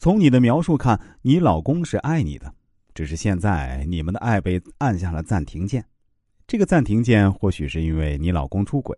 [0.00, 2.54] 从你的描述看，你老公是爱你的，
[2.94, 5.84] 只是现在你们的爱被按下了暂停键。
[6.46, 8.96] 这个暂停键或许是因为你老公出轨，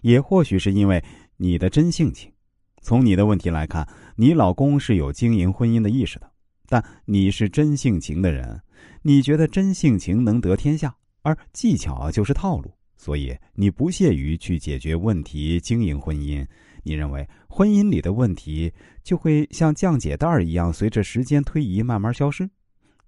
[0.00, 1.04] 也或许是因为
[1.36, 2.32] 你的真性情。
[2.80, 6.30] 从你的问题来看，你老公是有经营婚姻的意识的，
[6.66, 8.62] 但你是真性情的人，
[9.02, 16.46] 你觉得真性情能得天下，而技巧就是套路，所以你不屑于去解决问题、经营婚姻。
[16.82, 18.72] 你认为婚姻里的问题
[19.02, 22.48] 就会像降解带一样，随着时间推移慢慢消失，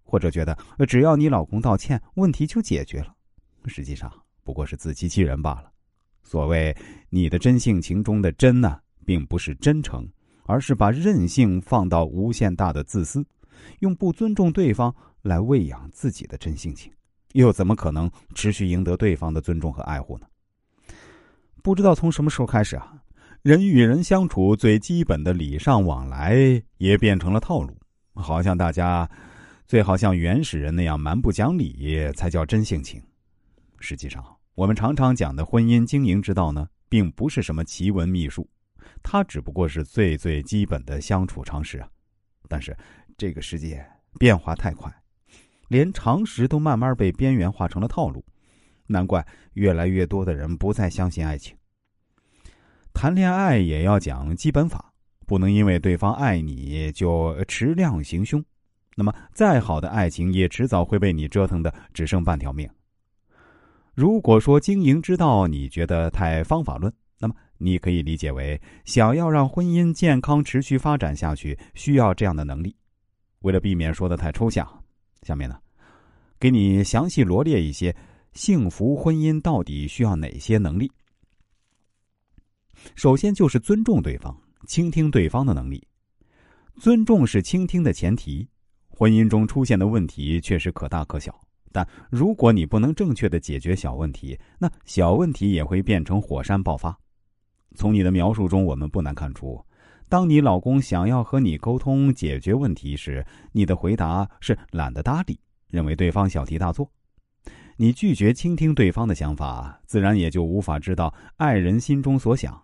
[0.02, 3.14] 或者觉得只要你老公道歉，问题就解决了。
[3.66, 4.10] 实际上
[4.44, 5.70] 不过是自欺欺人罢了。
[6.22, 6.76] 所谓
[7.08, 10.08] 你的真性情中的真呢，并不是真诚，
[10.44, 13.24] 而是把任性放到无限大的自私，
[13.80, 16.92] 用不尊重对方来喂养自己的真性情，
[17.32, 20.26] 又怎么可能持续赢得对方的尊重和爱护呢？
[21.62, 22.94] 不知道从什么时候开始啊。
[23.42, 27.74] 人与人相处最基本的礼尚往来也变成了套路，
[28.12, 29.08] 好像大家
[29.66, 33.02] 最好像原始人那样蛮不讲理才叫真性情。
[33.78, 34.22] 实际上，
[34.54, 38.46] 我们常常讲的婚姻经营之道呢，并不是什么奇闻秘术，
[39.02, 41.88] 它只不过是最最基本的相处常识啊。
[42.46, 42.76] 但是
[43.16, 43.82] 这个世界
[44.18, 44.92] 变化太快，
[45.70, 48.24] 连常识都慢慢被边缘化成了套路，
[48.88, 51.56] 难怪越来越多的人不再相信爱情。
[52.92, 54.92] 谈恋爱也要讲基本法，
[55.28, 58.44] 不能因为对方爱你就持量行凶。
[58.96, 62.68] 那么，再好的爱情也迟早会被你折腾的只剩半条命。
[63.94, 72.74] 如果说经营之道你觉得太方法论，那么你可以理解为想要让婚姻健康持续发展下去，需要这样的能力。
[73.42, 74.79] 为了避免说的太抽象，
[75.22, 75.58] 下面呢，
[76.38, 77.94] 给你详细罗列一些
[78.32, 80.90] 幸福婚姻到底需要哪些能力。
[82.94, 84.34] 首先就是尊重对方、
[84.66, 85.86] 倾听对方的能力。
[86.76, 88.48] 尊重是倾听的前提。
[88.88, 91.38] 婚姻中出现的问题确实可大可小，
[91.72, 96.98] 但如果你不能正确的解决小问题，那小问题也会变成火山爆发。
[97.76, 99.62] 从你的描述中，我们不难看出，
[100.10, 105.38] 当你老公想要和你沟通解决问题时，你的回答是懒得搭理，
[105.68, 106.90] 认为对方小题大做。
[107.76, 112.60] 你拒绝倾听对方的想法，自然也就无法知道爱人心中所想。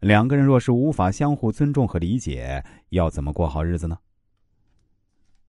[0.00, 3.96] 两个人若是无法相互尊重和理解，要怎么过好日子呢？